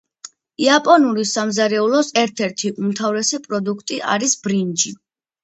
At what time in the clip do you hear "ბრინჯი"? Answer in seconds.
4.49-4.97